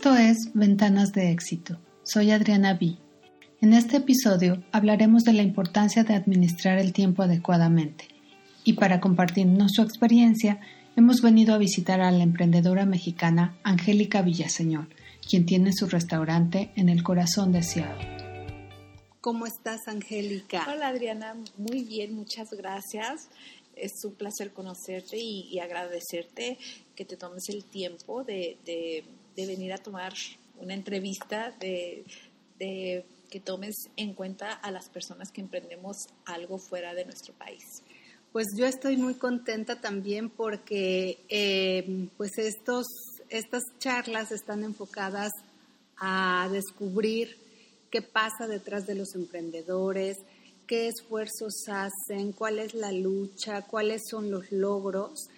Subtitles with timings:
[0.00, 1.78] Esto es Ventanas de Éxito.
[2.04, 2.96] Soy Adriana B.
[3.60, 8.08] En este episodio hablaremos de la importancia de administrar el tiempo adecuadamente.
[8.64, 10.58] Y para compartirnos su experiencia,
[10.96, 14.88] hemos venido a visitar a la emprendedora mexicana Angélica Villaseñor,
[15.28, 18.08] quien tiene su restaurante en el corazón de Seattle.
[19.20, 20.66] ¿Cómo estás, Angélica?
[20.66, 21.36] Hola, Adriana.
[21.58, 23.28] Muy bien, muchas gracias.
[23.76, 26.56] Es un placer conocerte y, agradecerte
[26.96, 28.56] que te tomes el tiempo de,
[29.36, 30.12] venir a tomar
[30.58, 32.04] una entrevista, de,
[32.58, 37.82] que tomes en cuenta a las personas que emprendemos algo fuera de nuestro país.
[38.32, 42.86] Pues yo estoy muy contenta también porque eh, pues estos,
[43.28, 45.32] estas charlas están enfocadas
[45.96, 47.36] a descubrir
[47.90, 50.18] qué pasa detrás de los emprendedores,
[50.66, 55.28] qué esfuerzos hacen, cuál es la lucha, cuáles son los logros,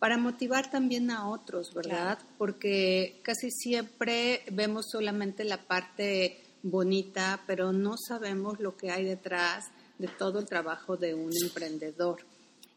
[0.00, 2.18] para motivar también a otros, ¿verdad?
[2.38, 9.66] Porque casi siempre vemos solamente la parte bonita, pero no sabemos lo que hay detrás
[9.98, 12.24] de todo el trabajo de un emprendedor.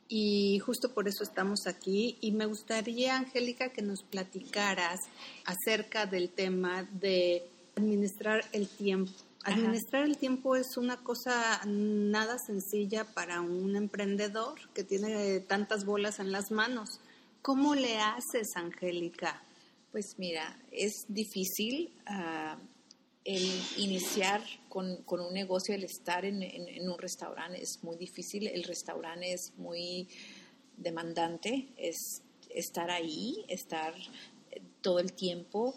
[0.10, 2.18] Y justo por eso estamos aquí.
[2.20, 5.00] Y me gustaría, Angélica, que nos platicaras
[5.46, 9.14] acerca del tema de administrar el tiempo.
[9.46, 16.20] Administrar el tiempo es una cosa nada sencilla para un emprendedor que tiene tantas bolas
[16.20, 17.00] en las manos.
[17.44, 19.44] ¿Cómo le haces, Angélica?
[19.92, 22.58] Pues mira, es difícil ah,
[23.26, 26.42] el iniciar con, un negocio, el estar en,
[26.90, 28.48] un restaurante es muy difícil.
[28.48, 30.08] El restaurante es muy
[30.78, 33.94] demandante, es estar ahí, estar
[34.82, 35.76] todo el tiempo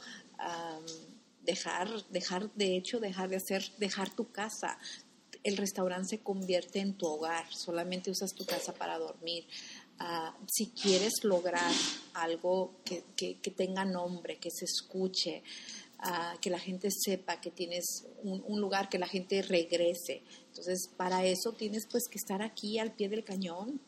[1.43, 4.79] dejar, dejar, de hecho, dejar de hacer, dejar tu casa.
[5.43, 9.47] El restaurante se convierte en tu hogar, solamente usas tu casa para dormir.
[9.99, 11.73] Ah, si quieres lograr
[12.15, 13.03] algo que,
[13.57, 15.43] tenga nombre, que se escuche,
[16.01, 20.23] ah, que la gente sepa que tienes un, lugar, que la gente regrese.
[20.49, 23.81] Entonces, para eso tienes pues que estar aquí al pie del cañón.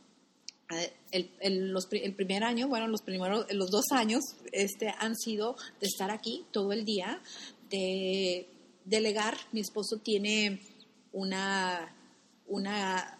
[0.70, 4.22] Ah, el, el, primer año, bueno, los primeros, los dos años,
[4.52, 7.20] este, han sido de estar aquí todo el día,
[7.68, 8.48] de
[8.86, 9.36] delegar.
[9.52, 10.60] Mi esposo tiene
[11.12, 11.94] una,
[12.46, 13.18] una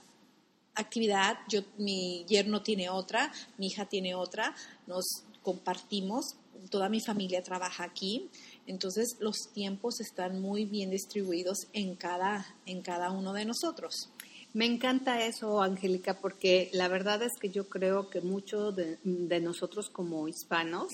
[0.81, 4.55] actividad, yo, mi yerno tiene otra, mi hija tiene otra,
[4.87, 6.37] nos compartimos,
[6.71, 8.31] toda mi familia trabaja aquí,
[8.67, 14.11] entonces los tiempos están muy bien distribuidos en cada, en cada uno de nosotros.
[14.55, 19.91] Me encanta eso, Angélica, porque la verdad es que yo creo que muchos de, nosotros
[19.91, 20.89] como hispanos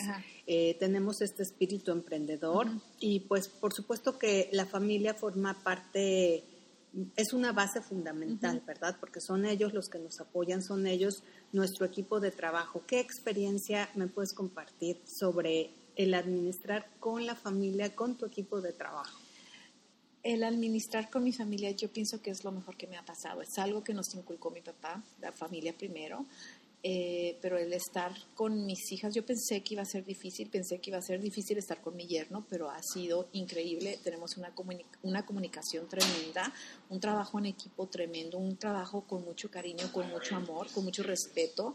[0.47, 2.67] eh, tenemos este espíritu emprendedor
[2.99, 6.43] y pues por supuesto que la familia forma parte,
[7.17, 8.97] es una base fundamental, ¿verdad?
[9.01, 11.23] Porque son ellos los que nos apoyan, son ellos
[11.53, 12.83] nuestro equipo de trabajo.
[12.87, 18.73] ¿Qué experiencia me puedes compartir sobre el administrar con la familia, con tu equipo de
[18.73, 19.19] trabajo?
[20.25, 23.43] el administrar con mi familia yo pienso que es lo mejor que me ha pasado.
[23.43, 26.25] Es algo que nos inculcó mi papá, la familia primero,
[26.87, 30.81] eh, pero el estar con mis hijas, yo pensé que iba a ser difícil, pensé
[30.81, 33.99] que iba a ser difícil estar con mi yerno, pero ha sido increíble.
[34.05, 34.53] Tenemos una,
[35.03, 36.53] una comunicación tremenda,
[36.91, 41.03] un trabajo en equipo tremendo, un trabajo con mucho cariño, con mucho amor, con mucho
[41.03, 41.75] respeto,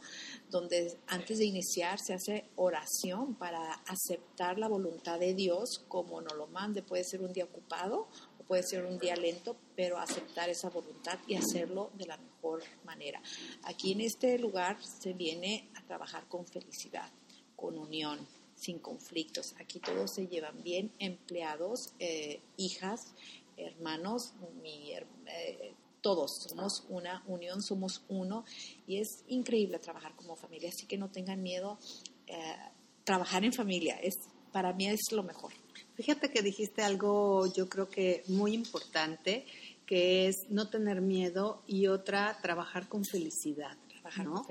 [0.52, 6.36] donde antes de iniciar se hace oración para aceptar la voluntad de Dios como nos
[6.36, 6.84] lo mande.
[6.84, 8.10] Puede ser un día ocupado
[8.50, 13.22] puede ser un día lento, pero aceptar esa voluntad y hacerlo de la mejor manera.
[13.62, 17.12] Aquí en este lugar se viene a trabajar con felicidad,
[17.56, 18.18] con unión,
[18.56, 19.54] sin conflictos.
[19.60, 23.14] Aquí todos se llevan bien, empleados, eh, hijas,
[23.56, 24.34] hermanos,
[24.64, 28.46] eh, todos somos una unión, somos uno
[28.88, 31.78] y es increíble trabajar como familia, así que no tengan miedo.
[32.26, 32.56] Eh,
[33.04, 34.16] trabajar en familia es
[34.52, 35.54] para mí es lo mejor.
[36.00, 39.46] Fíjate que dijiste algo yo creo que muy importante,
[39.86, 43.78] que es no tener miedo y otra, trabajar con felicidad.
[44.24, 44.48] ¿no?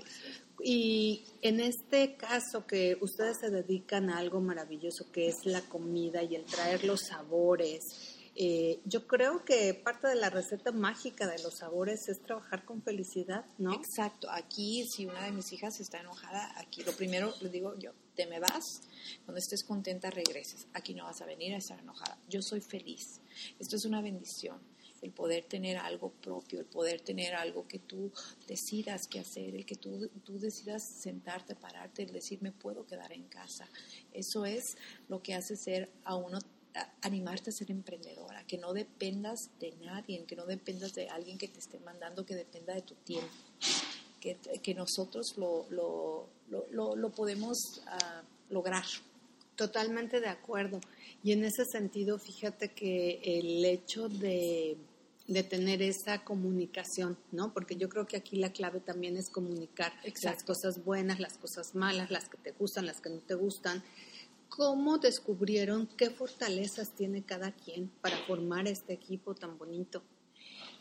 [0.62, 6.22] Y en este caso que ustedes se dedican a algo maravilloso que es la comida
[6.22, 11.42] y el traer los sabores, eh, yo creo que parte de la receta mágica de
[11.42, 13.74] los sabores es trabajar con felicidad, ¿no?
[13.74, 14.30] Exacto.
[14.30, 18.26] Aquí, si una de mis hijas está enojada, aquí lo primero le digo yo, te
[18.26, 18.82] me vas,
[19.24, 20.68] cuando estés contenta regreses.
[20.72, 22.16] Aquí no vas a venir a estar enojada.
[22.28, 23.20] Yo soy feliz.
[23.58, 24.60] Esto es una bendición.
[25.02, 28.12] El poder tener algo propio, el poder tener algo que tú
[28.46, 33.12] decidas qué hacer, el que tú, tú decidas sentarte, pararte, el decir me puedo quedar
[33.12, 33.68] en casa.
[34.12, 34.76] Eso es
[35.08, 36.38] lo que hace ser a uno
[37.02, 41.48] animarte a ser emprendedora, que no dependas de nadie, que no dependas de alguien que
[41.48, 43.28] te esté mandando, que dependa de tu tiempo
[44.20, 46.28] que, nosotros lo, lo,
[46.70, 48.84] lo, lo podemos ah, lograr.
[49.56, 50.80] Totalmente de acuerdo.
[51.22, 54.76] Y en ese sentido, fíjate que el hecho de,
[55.26, 57.52] de tener esa comunicación, ¿no?
[57.52, 59.92] Porque yo creo que aquí la clave también es comunicar
[60.22, 63.82] las cosas buenas, las cosas malas, las que te gustan, las que no te gustan.
[64.48, 70.02] ¿Cómo descubrieron qué fortalezas tiene cada quien para formar este equipo tan bonito?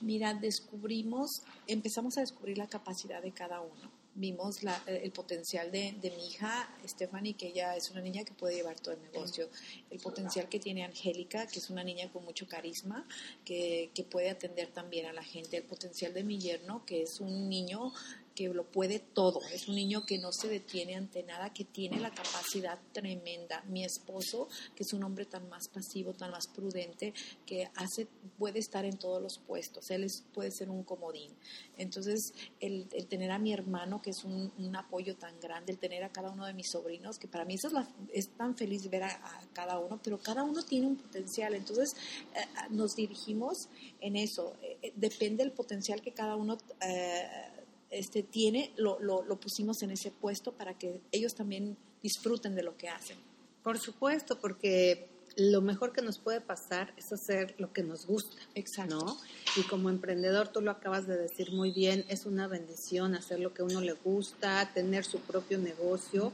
[0.01, 3.91] Mira, descubrimos, empezamos a descubrir la capacidad de cada uno.
[4.15, 8.23] Vimos la, eh, el potencial de, de, mi hija Stephanie, que ella es una niña
[8.23, 9.47] que puede llevar todo el negocio,
[9.91, 13.07] el potencial que tiene Angélica, que es una niña con mucho carisma,
[13.45, 17.19] que, que puede atender también a la gente, el potencial de mi yerno, que es
[17.19, 17.93] un niño
[18.37, 21.99] que lo puede todo, es un niño que no se detiene ante nada, que tiene
[21.99, 23.63] la capacidad tremenda.
[23.67, 27.15] Mi esposo, que es un hombre tan más pasivo, tan más prudente,
[27.47, 28.07] que hace,
[28.37, 30.05] puede estar en todos los puestos, él
[30.35, 31.31] puede ser un comodín.
[31.77, 36.11] Entonces, el, tener a mi hermano, que es un, apoyo tan grande, el tener a
[36.11, 37.71] cada uno de mis sobrinos, que para mí eso
[38.13, 41.55] es, tan feliz ver a, cada uno, pero cada uno tiene un potencial.
[41.55, 41.95] Entonces,
[42.35, 43.67] eh, nos dirigimos
[43.99, 44.53] en eso.
[44.61, 46.59] Eh, depende del potencial que cada uno...
[46.81, 47.56] Eh,
[47.89, 52.63] este, tiene, lo, lo, lo pusimos en ese puesto para que ellos también disfruten de
[52.63, 53.17] lo que hacen.
[53.63, 58.35] Por supuesto, porque lo mejor que nos puede pasar es hacer lo que nos gusta.
[58.55, 58.95] Exacto.
[58.95, 59.17] ¿no?
[59.55, 63.53] Y como emprendedor, tú lo acabas de decir muy bien, es una bendición hacer lo
[63.53, 66.33] que a uno le gusta, tener su propio negocio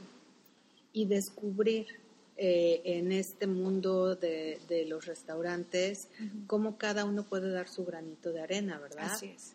[0.92, 1.86] y descubrir
[2.36, 6.08] eh, en este mundo de, de los restaurantes
[6.46, 9.12] cómo cada uno puede dar su granito de arena, ¿verdad?
[9.12, 9.54] Así es.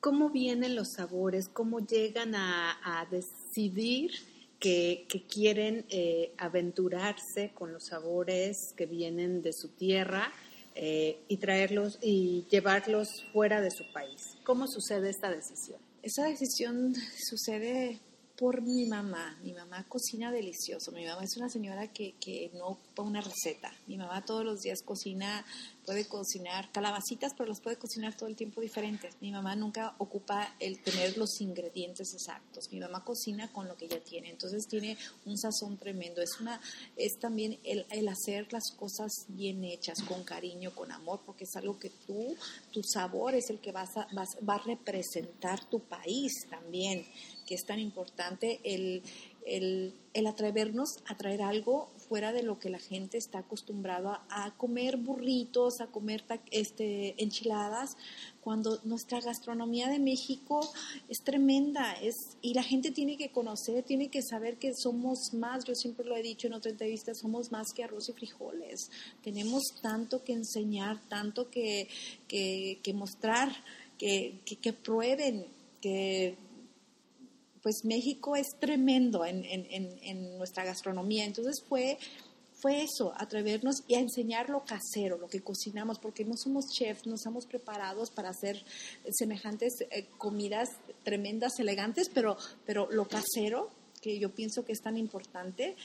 [0.00, 1.48] ¿Cómo vienen los sabores?
[1.48, 4.12] ¿Cómo llegan a, decidir
[4.58, 10.32] que, quieren eh, aventurarse con los sabores que vienen de su tierra
[10.74, 14.38] eh, y traerlos y llevarlos fuera de su país?
[14.42, 15.78] ¿Cómo sucede esta decisión?
[16.02, 18.00] Esa decisión sucede
[18.40, 19.38] por mi mamá.
[19.42, 20.92] Mi mamá cocina delicioso.
[20.92, 23.70] Mi mamá es una señora que, que no pone una receta.
[23.86, 25.44] Mi mamá todos los días cocina,
[25.84, 29.14] puede cocinar calabacitas, pero las puede cocinar todo el tiempo diferentes.
[29.20, 32.72] Mi mamá nunca ocupa el tener los ingredientes exactos.
[32.72, 34.30] Mi mamá cocina con lo que ella tiene.
[34.30, 34.96] Entonces tiene
[35.26, 36.22] un sazón tremendo.
[36.22, 36.62] Es, una,
[36.96, 41.56] es también el, el hacer las cosas bien hechas, con cariño, con amor, porque es
[41.56, 42.34] algo que tú,
[42.72, 47.04] tu sabor es el que vas a, vas, va a representar tu país también
[47.50, 49.02] que es tan importante el,
[49.44, 54.56] el, el, atrevernos a traer algo fuera de lo que la gente está acostumbrada a,
[54.56, 57.96] comer burritos, a comer este, enchiladas,
[58.40, 60.60] cuando nuestra gastronomía de México
[61.08, 65.64] es tremenda es, y la gente tiene que conocer, tiene que saber que somos más,
[65.64, 68.92] yo siempre lo he dicho en otra entrevista, somos más que arroz y frijoles,
[69.24, 71.88] tenemos tanto que enseñar, tanto que,
[72.28, 73.50] que, que mostrar,
[73.98, 75.46] que, que, que prueben,
[75.80, 76.36] que
[77.62, 81.24] pues México es tremendo en, nuestra gastronomía.
[81.24, 81.98] Entonces fue,
[82.54, 87.06] fue eso, atrevernos y a enseñar lo casero, lo que cocinamos, porque no somos chefs,
[87.06, 88.64] no estamos preparados para hacer
[89.10, 90.68] semejantes eh, comidas
[91.04, 93.70] tremendas, elegantes, pero, pero lo casero,
[94.00, 95.76] que yo pienso que es tan importante,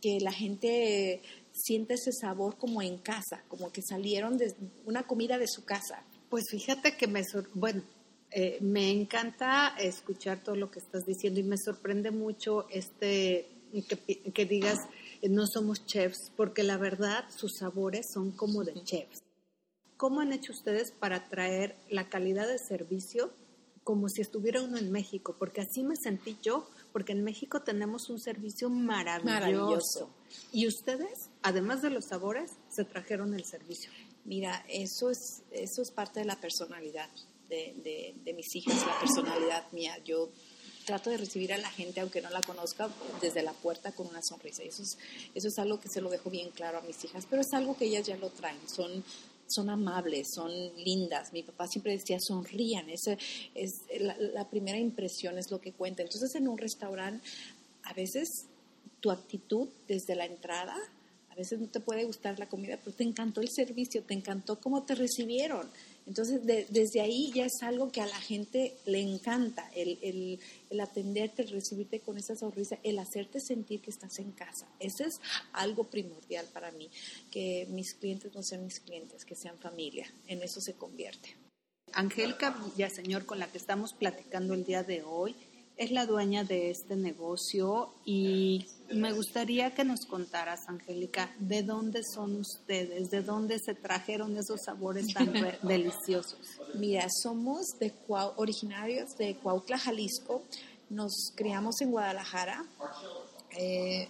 [0.00, 1.20] que la gente
[1.52, 4.54] siente ese sabor como en casa, como que salieron de
[4.86, 6.02] una comida de su casa.
[6.28, 7.22] Pues fíjate que me,
[7.54, 7.82] bueno,
[8.32, 13.48] eh, me encanta escuchar todo lo que estás diciendo y me sorprende mucho este
[14.34, 14.78] que, digas
[15.22, 19.22] eh, no somos chefs, porque la verdad sus sabores son como de chefs.
[19.96, 23.32] ¿Cómo han hecho ustedes para traer la calidad de servicio
[23.84, 25.34] como si estuviera uno en México?
[25.38, 29.24] Porque así me sentí yo, porque en México tenemos un servicio maravilloso.
[29.24, 30.10] maravilloso.
[30.52, 33.90] Y ustedes, además de los sabores, se trajeron el servicio.
[34.24, 37.10] Mira, eso es, eso es parte de la personalidad
[37.50, 39.98] de, mis hijas, la personalidad mía.
[40.04, 40.30] Yo
[40.86, 42.88] trato de recibir a la gente, aunque no la conozca,
[43.20, 44.62] desde la puerta con una sonrisa.
[44.62, 44.96] Eso es,
[45.34, 47.76] eso es algo que se lo dejo bien claro a mis hijas, pero es algo
[47.76, 48.58] que ellas ya lo traen.
[48.68, 49.04] Son,
[49.46, 51.32] son amables, son lindas.
[51.32, 52.88] Mi papá siempre decía, sonrían.
[52.88, 53.18] Ese
[53.54, 56.02] es la, la primera impresión es lo que cuenta.
[56.02, 57.26] Entonces, en un restaurante,
[57.82, 58.46] a veces
[59.00, 60.76] tu actitud desde la entrada
[61.30, 64.58] a veces no te puede gustar la comida, pero te encantó el servicio, te encantó
[64.60, 65.70] cómo te recibieron.
[66.10, 70.80] Entonces, desde ahí ya es algo que a la gente le encanta, el, el, el,
[70.80, 74.66] atenderte, el recibirte con esa sonrisa, el hacerte sentir que estás en casa.
[74.80, 75.20] Ese es
[75.52, 76.90] algo primordial para mí,
[77.30, 80.12] que mis clientes no sean mis clientes, que sean familia.
[80.26, 81.36] En eso se convierte.
[81.92, 85.36] Angélica Villaseñor, con la que estamos platicando el día de hoy,
[85.80, 92.02] es la dueña de este negocio y me gustaría que nos contaras, Angélica, de dónde
[92.04, 95.32] son ustedes, de dónde se trajeron esos sabores tan
[95.62, 96.38] deliciosos.
[96.74, 97.94] Mira, somos de
[98.36, 100.42] originarios de Cuautla, Jalisco.
[100.90, 102.62] Nos criamos en Guadalajara.
[103.58, 104.06] Eh,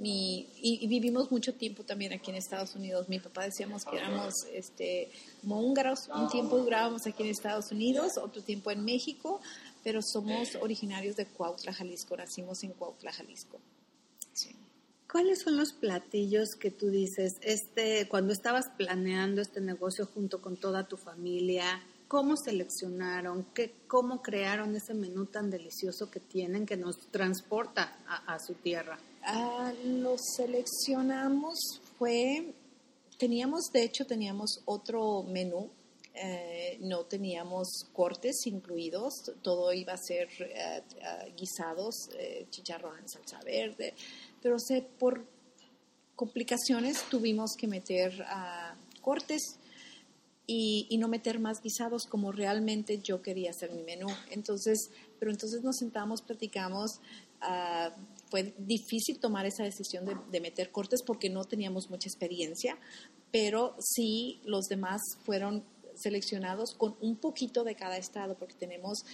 [0.00, 3.08] y, vivimos mucho tiempo también aquí en Estados Unidos.
[3.08, 5.10] Mi papá decíamos que éramos este,
[5.40, 9.40] como húngaros, un tiempo durábamos aquí en Estados Unidos, otro tiempo en México,
[9.82, 13.58] pero somos originarios de Cuautla, Jalisco, nacimos en Cuautla, Jalisco.
[15.10, 20.58] ¿Cuáles son los platillos que tú dices, este, cuando estabas planeando este negocio junto con
[20.58, 26.76] toda tu familia, cómo seleccionaron, qué, cómo crearon ese menú tan delicioso que tienen que
[26.76, 28.98] nos transporta a, su tierra?
[29.22, 31.58] Ah, lo seleccionamos
[31.98, 32.52] fue,
[33.18, 35.70] teníamos, de hecho, teníamos otro menú.
[36.20, 41.94] Eh, no teníamos cortes incluidos, todo iba a ser eh, eh, guisados,
[42.50, 43.94] chicharrón en salsa verde,
[44.42, 45.24] pero sé, por
[46.16, 49.60] complicaciones tuvimos que meter uh, cortes
[50.48, 54.08] y, no meter más guisados como realmente yo quería hacer mi menú.
[54.32, 57.00] Entonces, pero entonces nos sentamos, platicamos.
[57.40, 57.92] Uh,
[58.30, 62.76] fue difícil tomar esa decisión de, de, meter cortes porque no teníamos mucha experiencia,
[63.30, 65.62] pero sí los demás fueron
[65.98, 69.04] seleccionados con un poquito de cada estado, porque tenemos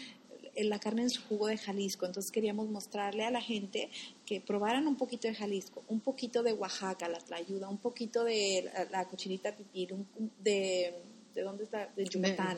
[0.56, 2.06] la carne en su jugo de Jalisco.
[2.06, 3.90] Entonces queríamos mostrarle a la gente
[4.24, 8.70] que probaran un poquito de Jalisco, un poquito de Oaxaca, la tlayuda, un poquito de
[8.90, 9.94] la, cochinita pipir,
[10.42, 10.94] de
[11.34, 11.90] ¿de dónde está?
[11.96, 12.56] De Yucatán.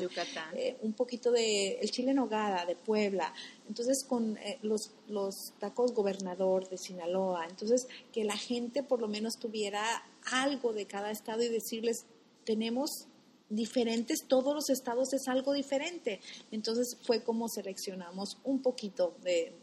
[0.55, 3.33] Eh, un poquito de el chile nogada de Puebla.
[3.69, 7.47] Entonces, con eh, los, los tacos gobernador de Sinaloa.
[7.49, 9.83] Entonces, que la gente por lo menos tuviera
[10.31, 12.05] algo de cada estado y decirles,
[12.45, 13.07] tenemos
[13.49, 16.21] diferentes, todos los estados es algo diferente.
[16.51, 19.55] Entonces fue como seleccionamos un poquito de,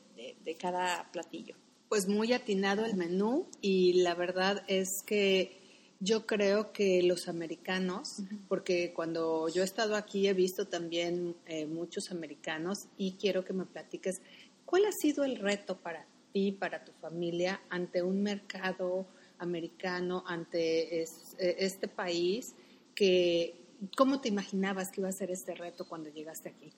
[0.59, 1.55] cada platillo.
[1.89, 5.57] Pues muy atinado el menú y la verdad es que
[5.99, 11.65] yo creo que los americanos, porque cuando yo he estado aquí he visto también eh,
[11.65, 14.21] muchos americanos y quiero que me platiques
[14.65, 19.05] cuál ha sido el reto para ti, para tu familia, ante un mercado
[19.37, 21.03] americano, ante
[21.37, 22.53] este país
[22.95, 23.62] que
[23.97, 26.71] ¿Cómo te imaginabas que iba a ser este reto cuando llegaste aquí?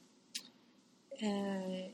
[1.20, 1.94] Eh,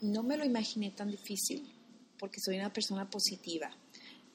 [0.00, 1.70] no me lo imaginé tan difícil
[2.18, 3.70] porque soy una persona positiva,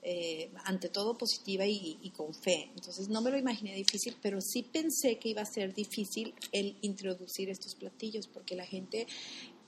[0.03, 2.69] eh, ante todo positiva y, y, con fe.
[2.75, 6.77] Entonces no me lo imaginé difícil, pero sí pensé que iba a ser difícil el
[6.81, 9.07] introducir estos platillos porque la gente,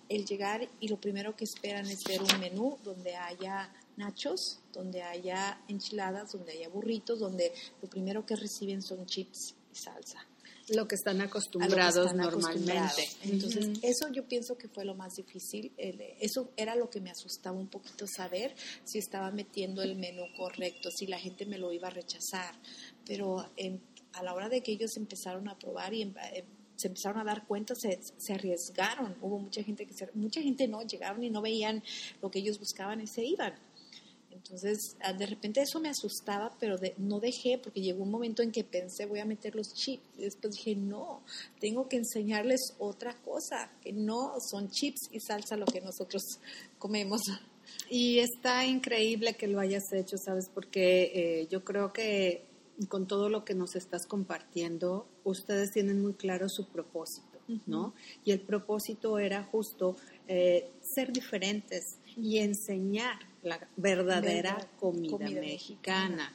[0.09, 5.01] el llegar y lo primero que esperan es ver un menú donde haya nachos, donde
[5.01, 10.25] haya enchiladas, donde haya burritos, donde lo primero que reciben son chips salsa.
[10.69, 13.09] Lo que están acostumbrados normalmente.
[13.23, 15.71] Entonces, eso yo pienso que fue lo más difícil.
[15.77, 20.91] eso era lo que me asustaba un poquito saber si estaba metiendo el menú correcto,
[20.91, 22.53] si la gente me lo iba a rechazar.
[23.05, 23.47] Pero
[24.13, 26.13] a la hora de que ellos empezaron a probar y
[26.75, 29.17] se empezaron a dar cuenta, se, se, arriesgaron.
[29.21, 31.83] Hubo mucha gente que se, mucha gente no llegaron y no veían
[32.21, 33.53] lo que ellos buscaban y se iban.
[34.43, 38.51] Entonces, ah, de repente eso me asustaba, pero no dejé porque llegó un momento en
[38.51, 40.03] que pensé, voy a meter los chips.
[40.17, 41.23] Y después dije, no,
[41.59, 46.23] tengo que enseñarles otra cosa, que no son chips y salsa lo que nosotros
[46.77, 47.21] comemos.
[47.89, 50.49] Y está increíble que lo hayas hecho, ¿sabes?
[50.53, 52.45] Porque eh, yo creo que
[52.87, 57.93] con todo lo que nos estás compartiendo, ustedes tienen muy claro su propósito, ¿no?
[58.23, 59.97] Y el propósito era justo
[60.29, 66.33] eh, ser diferentes y enseñar la verdadera comida, mexicana.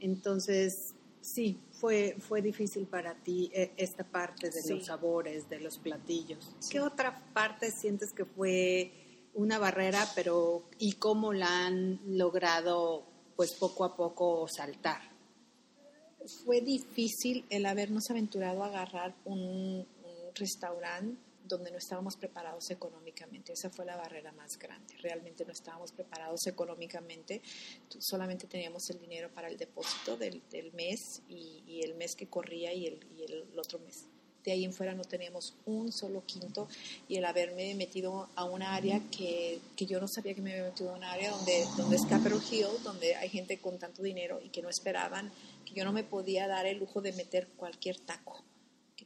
[0.00, 5.78] Entonces, sí, fue, fue difícil para ti eh, esta parte de los sabores, de los
[5.78, 6.56] platillos.
[6.70, 8.92] ¿Qué otra parte sientes que fue
[9.34, 13.04] una barrera, pero y cómo la han logrado,
[13.36, 15.00] pues poco a poco saltar?
[16.44, 23.52] Fue difícil el habernos aventurado a agarrar un, un restaurante donde no estábamos preparados económicamente.
[23.52, 24.96] Esa fue la barrera más grande.
[24.98, 27.42] Realmente no estábamos preparados económicamente.
[27.98, 30.42] Solamente teníamos el dinero para el depósito del,
[30.74, 34.06] mes y, el mes que corría y el, y el otro mes
[34.44, 36.66] de ahí en fuera no teníamos un solo quinto
[37.06, 40.64] y el haberme metido a una área que, que, yo no sabía que me había
[40.64, 44.40] metido a una área donde, donde es Capitol Hill, donde hay gente con tanto dinero
[44.42, 45.30] y que no esperaban,
[45.64, 48.42] que yo no me podía dar el lujo de meter cualquier taco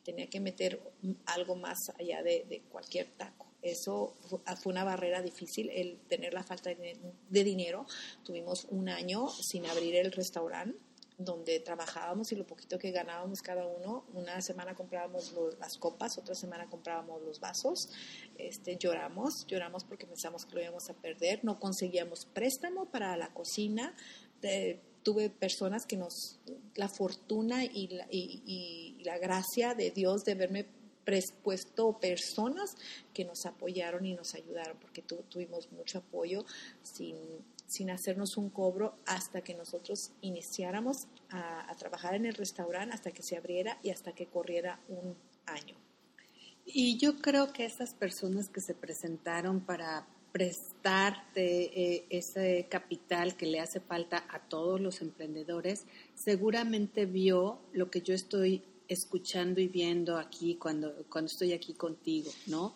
[0.06, 0.80] tenía que meter
[1.26, 3.46] algo más allá de, cualquier taco.
[3.60, 4.14] Eso
[4.62, 7.86] fue una barrera difícil, el tener la falta de, dinero.
[8.24, 10.78] Tuvimos un año sin abrir el restaurante
[11.18, 16.34] donde trabajábamos y lo poquito que ganábamos cada uno, una semana comprábamos las copas, otra
[16.34, 17.88] semana comprábamos los vasos,
[18.36, 23.32] este, lloramos, lloramos porque pensamos que lo íbamos a perder, no conseguíamos préstamo para la
[23.32, 23.96] cocina,
[24.42, 26.40] de, tuve personas que nos,
[26.74, 27.86] la fortuna y
[29.04, 30.66] la, gracia de Dios de verme
[31.44, 32.74] puesto personas
[33.14, 36.44] que nos apoyaron y nos ayudaron, porque tuvimos mucho apoyo
[36.82, 37.16] sin,
[37.68, 43.12] sin hacernos un cobro hasta que nosotros iniciáramos a, a trabajar en el restaurante, hasta
[43.12, 45.14] que se abriera y hasta que corriera un
[45.46, 45.76] año.
[46.64, 53.46] Y yo creo que esas personas que se presentaron para prestarte eh, ese capital que
[53.46, 59.68] le hace falta a todos los emprendedores, seguramente vio lo que yo estoy escuchando y
[59.68, 62.74] viendo aquí cuando, cuando estoy aquí contigo, ¿no?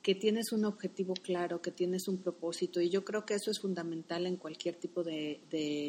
[0.00, 3.60] Que tienes un objetivo claro, que tienes un propósito y yo creo que eso es
[3.60, 5.38] fundamental en cualquier tipo de,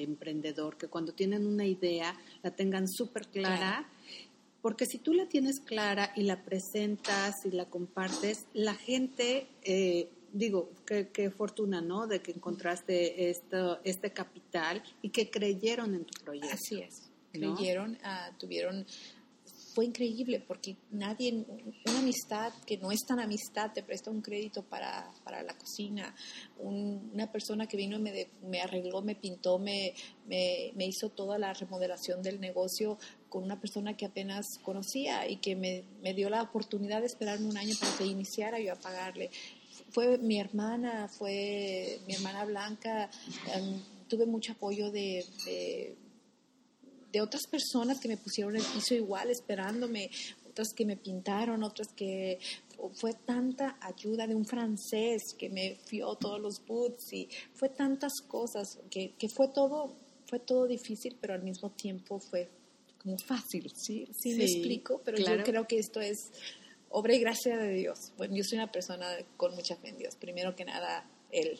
[0.03, 3.89] emprendedor, que cuando tienen una idea la tengan súper clara.
[4.61, 10.09] Porque si tú la tienes clara y la presentas y la compartes, la gente eh,
[10.33, 12.07] digo, qué, fortuna, ¿no?
[12.07, 16.53] De que encontraste esto, este capital y que creyeron en tu proyecto.
[16.53, 18.85] Así es, creyeron, ah, tuvieron,
[19.73, 21.45] fue increíble porque nadie,
[21.87, 26.13] una amistad que no es tan amistad, te presta un crédito para, para la cocina,
[26.57, 29.93] una persona que vino y me, me arregló, me pintó, me,
[30.27, 32.97] me, me hizo toda la remodelación del negocio
[33.29, 37.47] con una persona que apenas conocía y que me, me, dio la oportunidad de esperarme
[37.47, 39.31] un año para que iniciara yo a pagarle
[39.93, 43.09] fue mi hermana, fue mi hermana Blanca,
[43.53, 45.23] em, tuve mucho apoyo de,
[47.11, 50.09] de, otras personas que me pusieron el piso igual esperándome,
[50.49, 52.39] otras que me pintaron, otras que
[52.95, 58.13] fue tanta ayuda de un francés que me fió todos los boots y fue tantas
[58.27, 59.95] cosas que, que fue todo
[60.25, 62.49] fue todo difícil pero al mismo tiempo fue
[62.97, 66.31] como fácil sí sí, me explico pero yo creo que esto es
[66.93, 68.13] obra y gracia de Dios.
[68.17, 70.15] Bueno, yo soy una persona con mucha fe en Dios.
[70.15, 71.59] Primero que nada, Él.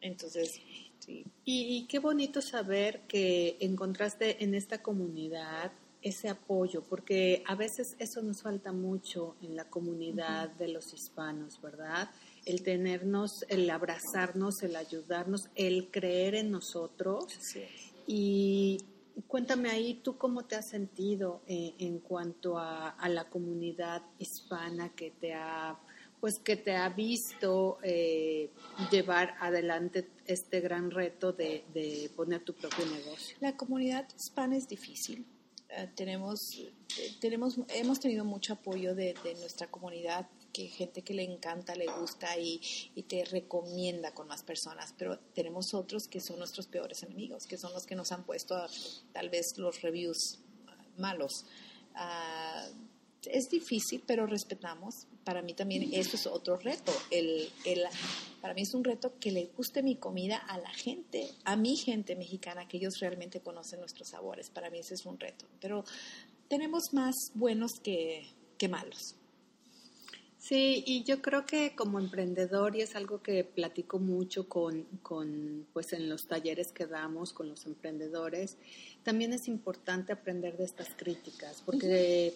[0.00, 0.60] Entonces,
[0.98, 1.24] sí.
[1.44, 5.72] Y, qué bonito saber que encontraste en esta comunidad
[6.02, 11.60] ese apoyo, porque a veces eso nos falta mucho en la comunidad de los hispanos,
[11.62, 12.10] ¿verdad?
[12.44, 17.26] El tenernos, el abrazarnos, el ayudarnos, el creer en nosotros.
[17.38, 17.62] Sí.
[18.06, 18.78] Y
[19.26, 25.10] Cuéntame ahí, ¿tú cómo te has sentido eh, en cuanto a, la comunidad hispana que
[25.10, 25.78] te ha,
[26.20, 28.50] pues que te ha visto eh,
[28.90, 33.36] llevar adelante este gran reto de, poner tu propio negocio?
[33.40, 35.26] La comunidad hispana es difícil.
[35.68, 36.58] Eh, tenemos,
[37.20, 41.86] tenemos, hemos tenido mucho apoyo de, de nuestra comunidad que gente que le encanta, le
[41.86, 42.60] gusta y,
[43.08, 47.72] te recomienda con más personas, pero tenemos otros que son nuestros peores enemigos, que son
[47.72, 48.56] los que nos han puesto
[49.12, 50.38] tal vez los reviews
[50.98, 51.44] malos.
[51.94, 52.68] Ah,
[53.26, 55.06] es difícil, pero respetamos.
[55.24, 56.92] Para mí también eso es otro reto.
[57.10, 57.84] El, el,
[58.40, 61.76] para mí es un reto que le guste mi comida a la gente, a mi
[61.76, 64.50] gente mexicana, que ellos realmente conocen nuestros sabores.
[64.50, 65.46] Para mí ese es un reto.
[65.60, 65.84] Pero
[66.48, 68.26] tenemos más buenos que,
[68.58, 69.16] que malos.
[70.42, 75.68] Sí, y yo creo que como emprendedor, y es algo que platico mucho con, con,
[75.72, 78.56] pues en los talleres que damos con los emprendedores,
[79.04, 82.34] también es importante aprender de estas críticas, porque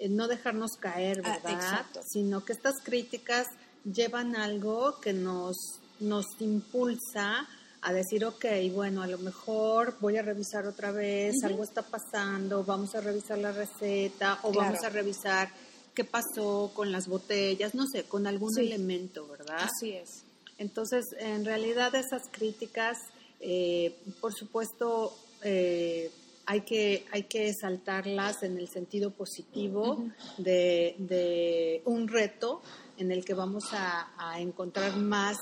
[0.00, 1.86] eh, no dejarnos caer, ah, ¿verdad?
[2.12, 3.46] Sino que estas críticas
[3.84, 5.56] llevan algo que nos,
[6.00, 7.46] nos impulsa
[7.82, 12.64] a decir, ok, bueno, a lo mejor voy a revisar otra vez, algo está pasando,
[12.64, 15.48] vamos a revisar la receta o vamos a revisar
[15.98, 19.62] qué pasó con las botellas, no sé, con algún elemento, ¿verdad?
[19.62, 20.22] Así es.
[20.56, 22.98] Entonces, en realidad esas críticas,
[23.40, 26.12] eh, por supuesto, eh,
[26.46, 30.04] hay que, hay que saltarlas en el sentido positivo
[30.36, 32.62] de, de, un reto
[32.96, 35.36] en el que vamos a, a encontrar más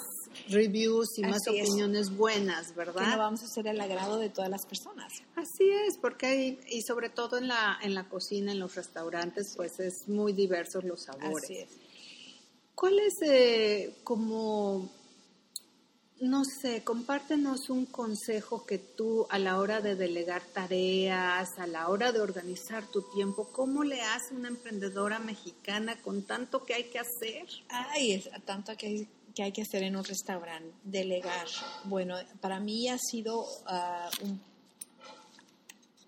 [0.48, 3.02] reviews y más opiniones buenas, ¿verdad?
[3.02, 5.12] Que no vamos a ser el agrado de todas las personas.
[5.35, 9.54] Así es, porque hay, y sobre todo en la, en la cocina, en los restaurantes,
[9.56, 11.44] pues es muy diversos los sabores.
[11.44, 11.68] Así es.
[12.74, 14.90] ¿Cuál es eh, como,
[16.20, 21.88] no sé, compártenos un consejo que tú a la hora de delegar tareas, a la
[21.88, 26.85] hora de organizar tu tiempo, ¿cómo le hace una emprendedora mexicana con tanto que hay
[26.85, 27.46] que hacer?
[27.68, 31.46] Ay, es tanto que hay que hay que hacer en un restaurante, delegar.
[31.85, 34.11] Bueno, para mí ha sido ah,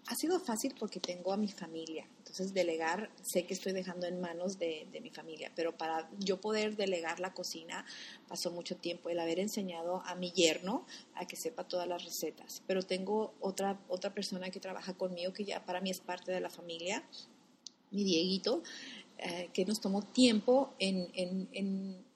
[0.09, 2.07] ha sido fácil porque tengo a mi familia.
[2.19, 6.77] Entonces, delegar, sé que estoy dejando en manos de, mi familia, pero para yo poder
[6.77, 7.85] delegar la cocina
[8.27, 12.63] pasó mucho tiempo el haber enseñado a mi yerno a que sepa todas las recetas.
[12.67, 16.41] Pero tengo otra, otra persona que trabaja conmigo que ya para mí es parte de
[16.41, 17.05] la familia,
[17.91, 18.63] mi Dieguito,
[19.19, 21.11] eh, que nos tomó tiempo en
[21.53, 22.08] en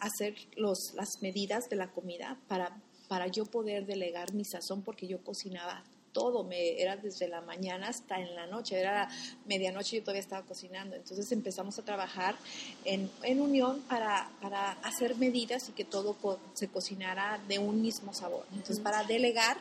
[0.00, 5.06] hacer los, las medidas de la comida para, para yo poder delegar mi sazón porque
[5.06, 9.08] yo cocinaba todo, me, era desde la mañana hasta en la noche, era
[9.46, 10.96] medianoche y yo todavía estaba cocinando.
[10.96, 12.36] Entonces empezamos a trabajar
[12.84, 16.16] en, en unión para, para, hacer medidas y que todo
[16.54, 18.46] se cocinara de un mismo sabor.
[18.50, 19.58] Entonces, para delegar,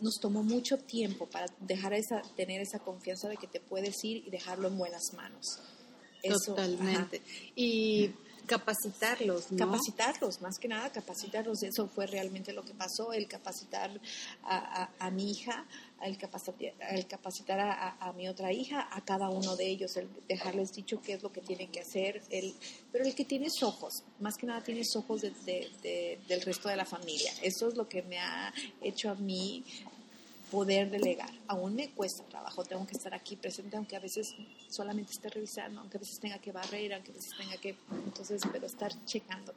[0.00, 4.24] nos tomó mucho tiempo para dejar esa, tener esa confianza de que te puedes ir
[4.26, 5.60] y dejarlo en buenas manos.
[6.46, 7.20] Totalmente.
[7.54, 8.10] Y
[8.46, 9.46] capacitarlos.
[9.56, 11.62] Capacitarlos, más que nada capacitarlos.
[11.62, 13.90] Eso fue realmente lo que pasó, el capacitar
[14.44, 15.66] a, mi hija,
[16.02, 20.72] el capacitar, el capacitar a, mi otra hija, a cada uno de ellos, el dejarles
[20.72, 22.22] dicho qué es lo que tienen que hacer.
[22.30, 22.54] El,
[22.92, 27.32] pero el que tienes ojos, más que nada tienes ojos del resto de la familia.
[27.42, 28.52] Eso es lo que me ha
[28.82, 29.64] hecho a mí
[30.50, 31.30] poder delegar.
[31.46, 34.34] Aún me cuesta trabajo, tengo que estar aquí presente, aunque a veces
[34.68, 38.42] solamente esté revisando, aunque a veces tenga que barrer, aunque a veces tenga que, entonces,
[38.52, 39.54] pero estar checando.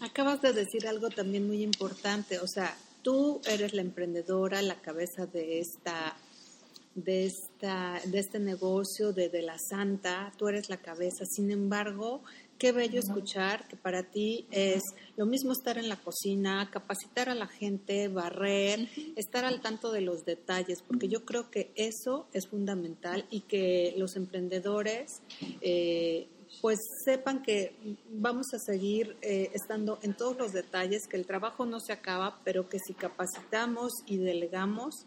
[0.00, 5.26] Acabas de decir algo también muy importante, o sea, tú eres la emprendedora, la cabeza
[5.26, 6.16] de esta
[6.94, 11.24] de, esta, de este negocio, de, de la santa, tú eres la cabeza.
[11.24, 12.22] Sin embargo,
[12.62, 14.82] qué bello escuchar que para ti es
[15.16, 20.00] lo mismo estar en la cocina, capacitar a la gente, barrer, estar al tanto de
[20.00, 25.22] los detalles, porque yo creo que eso es fundamental y que los emprendedores
[25.60, 26.28] eh,
[26.60, 27.74] pues sepan que
[28.12, 32.38] vamos a seguir eh, estando en todos los detalles, que el trabajo no se acaba,
[32.44, 35.04] pero que si capacitamos y delegamos,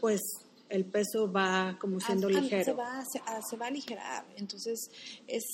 [0.00, 0.20] pues
[0.68, 2.64] el peso va como siendo ligero.
[2.64, 3.04] Se va,
[3.48, 4.90] se va a aligerar, entonces
[5.28, 5.44] es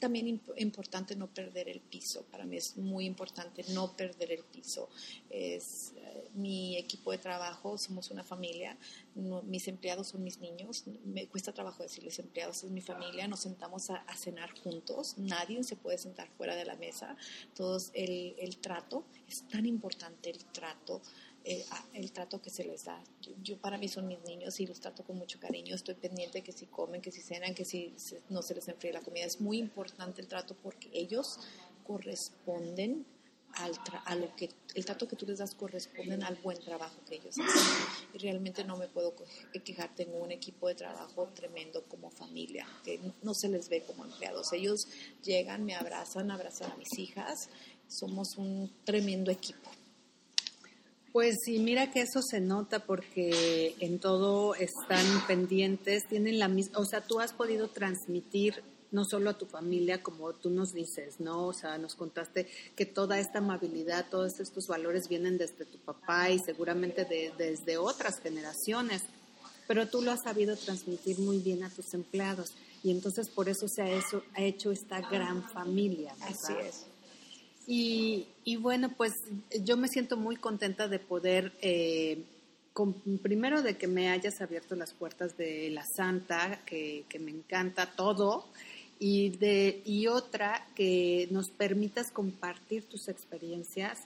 [0.00, 2.24] también importante no perder el piso.
[2.30, 4.88] Para mí es muy importante no perder el piso.
[5.30, 8.76] Es eh, mi equipo de trabajo, somos una familia.
[9.14, 10.84] mis empleados son mis niños.
[11.04, 13.28] Me cuesta trabajo decirles empleados, es mi familia.
[13.28, 15.14] Nos sentamos a, cenar juntos.
[15.18, 17.16] Nadie se puede sentar fuera de la mesa.
[17.54, 21.02] Todos el, el trato es tan importante el trato
[21.46, 23.02] eh, el trato que se les da.
[23.42, 25.74] Yo, para mí son mis niños y los trato con mucho cariño.
[25.74, 27.94] Estoy pendiente que si comen, que si cenan, que si
[28.30, 29.26] no se les enfríe la comida.
[29.26, 31.40] Es muy importante el trato porque ellos
[31.86, 33.04] corresponden
[33.56, 33.72] al
[34.06, 37.36] a lo que el trato que tú les das corresponden al buen trabajo que ellos
[37.38, 37.86] hacen.
[38.12, 39.14] Y realmente no me puedo
[39.64, 39.94] quejar.
[39.94, 44.52] Tengo un equipo de trabajo tremendo como familia, que no se les ve como empleados.
[44.52, 44.88] Ellos
[45.22, 47.50] llegan, me abrazan, abrazan a mis hijas.
[47.86, 49.70] Somos un tremendo equipo.
[51.14, 56.80] Pues sí, mira que eso se nota porque en todo están pendientes, tienen la misma,
[56.80, 61.20] o sea, tú has podido transmitir no solo a tu familia, como tú nos dices,
[61.20, 61.46] ¿no?
[61.46, 66.30] O sea, nos contaste que toda esta amabilidad, todos estos valores vienen desde tu papá
[66.30, 67.04] y seguramente
[67.38, 69.04] desde otras generaciones,
[69.68, 73.68] pero tú lo has sabido transmitir muy bien a tus empleados y entonces por eso
[73.68, 74.02] se ha,
[74.34, 76.12] ha hecho esta gran familia.
[76.22, 76.86] Así es.
[77.66, 79.12] Y, bueno, pues
[79.62, 82.22] yo me siento muy contenta de poder, eh,
[83.22, 88.46] primero de que me hayas abierto las puertas de la Santa, que, me encanta todo,
[88.98, 94.00] y, de, y otra que nos permitas compartir tus experiencias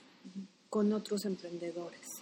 [0.69, 2.21] con otros emprendedores.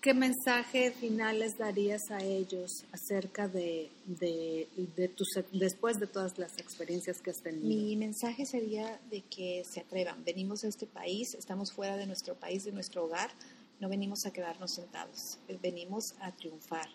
[0.00, 6.56] ¿Qué mensaje final les darías a ellos acerca de, de, tus, después de todas las
[6.56, 7.66] experiencias que has tenido?
[7.66, 10.24] Mi mensaje sería de que se atrevan.
[10.24, 13.30] Venimos a este país, estamos fuera de nuestro país, de nuestro hogar,
[13.78, 16.88] no venimos a quedarnos sentados, venimos a triunfar.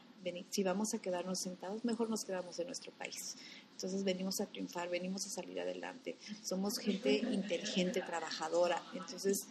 [0.50, 3.36] Si vamos a quedarnos sentados, mejor nos quedamos en nuestro país.
[3.74, 6.16] Entonces venimos a triunfar, venimos a salir adelante.
[6.42, 8.82] Somos gente inteligente, trabajadora.
[8.96, 9.46] Entonces,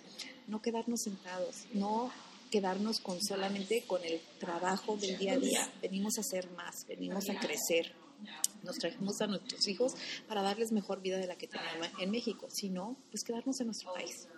[0.48, 2.10] no quedarnos sentados, no
[2.54, 5.68] quedarnos con solamente con el trabajo del día a día.
[5.82, 7.92] Venimos a hacer más, venimos a crecer.
[8.62, 9.94] Nos trajimos a nuestros hijos
[10.28, 12.46] para darles mejor vida de la que tenían en México.
[12.52, 14.28] Si no, pues quedarnos en nuestro país.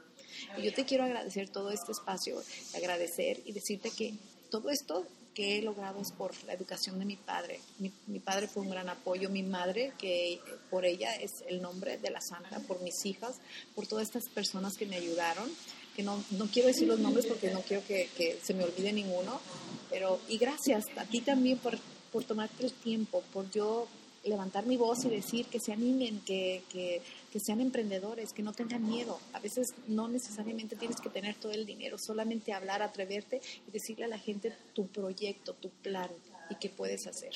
[0.56, 2.42] Y yo te quiero agradecer todo este espacio,
[2.74, 4.14] agradecer y decirte que
[4.50, 7.60] todo esto que he logrado es por la educación de mi padre.
[7.78, 11.98] Mi, mi, padre fue un gran apoyo, mi madre, que por ella es el nombre
[11.98, 13.42] de la santa, por mis hijas,
[13.74, 15.50] por todas estas personas que me ayudaron
[15.96, 18.92] que no, no quiero decir los nombres porque no quiero que, que, se me olvide
[18.92, 19.40] ninguno,
[19.90, 21.78] pero y gracias a ti también por,
[22.12, 23.88] por tomarte el tiempo, por yo
[24.24, 27.00] levantar mi voz y decir que se animen, que, que,
[27.32, 29.18] que, sean emprendedores, que no tengan miedo.
[29.32, 34.04] A veces no necesariamente tienes que tener todo el dinero, solamente hablar, atreverte y decirle
[34.04, 36.10] a la gente tu proyecto, tu plan
[36.50, 37.32] y qué puedes hacer.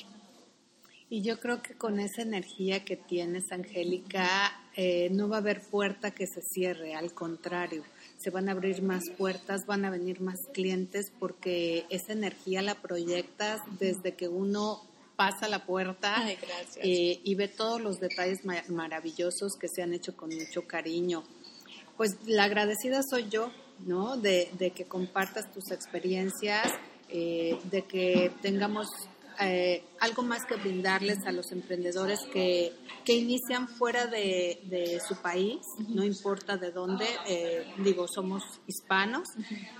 [1.09, 5.61] Y yo creo que con esa energía que tienes, Angélica, eh, no va a haber
[5.61, 7.83] puerta que se cierre, al contrario
[8.21, 12.75] se van a abrir más puertas, van a venir más clientes porque esa energía la
[12.75, 14.83] proyectas desde que uno
[15.15, 16.23] pasa la puerta
[16.83, 21.23] eh, y ve todos los detalles maravillosos que se han hecho con mucho cariño.
[21.97, 23.51] Pues la agradecida soy yo,
[23.85, 24.17] ¿no?
[24.17, 26.71] De, que compartas tus experiencias.
[27.13, 28.87] eh, de que tengamos
[29.41, 32.73] eh, algo más que brindarles a los emprendedores que,
[33.03, 39.29] que inician fuera de, su país, no importa de dónde, eh, digo, somos hispanos,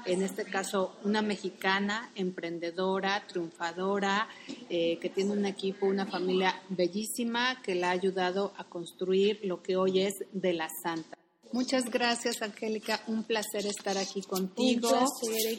[0.06, 4.28] en este caso una mexicana, emprendedora, triunfadora,
[4.70, 9.62] eh, que tiene un equipo, una familia bellísima que la ha ayudado a construir lo
[9.62, 11.21] que hoy es de la Santa.
[11.54, 13.02] Muchas gracias, Angélica.
[13.08, 14.90] Un placer estar aquí contigo.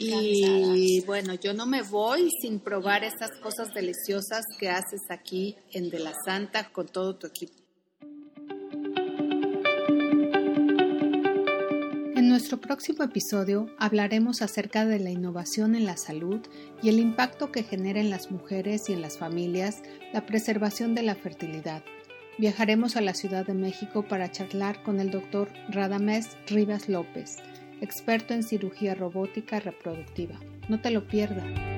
[0.00, 5.90] y bueno, yo no me voy sin probar esas cosas deliciosas que haces aquí en
[5.90, 7.54] De la Santa con todo tu equipo.
[12.16, 16.40] En nuestro próximo episodio hablaremos acerca de la innovación en la salud
[16.82, 19.82] y el impacto que genera en las mujeres y en las familias
[20.14, 21.84] la preservación de la fertilidad
[22.38, 27.36] Viajaremos a la Ciudad de México para charlar con el doctor Radamés Rivas López,
[27.82, 30.36] experto en cirugía robótica reproductiva.
[30.68, 31.71] No te lo pierdas.